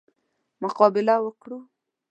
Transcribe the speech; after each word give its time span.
مقابله 0.61 1.15
وکړو. 1.25 1.59